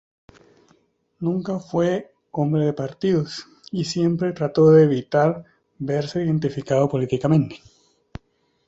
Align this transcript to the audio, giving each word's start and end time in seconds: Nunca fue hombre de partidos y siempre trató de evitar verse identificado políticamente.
Nunca 1.19 1.59
fue 1.59 2.09
hombre 2.31 2.65
de 2.65 2.73
partidos 2.73 3.45
y 3.69 3.85
siempre 3.85 4.33
trató 4.33 4.71
de 4.71 4.85
evitar 4.85 5.45
verse 5.77 6.23
identificado 6.23 6.89
políticamente. 6.89 7.57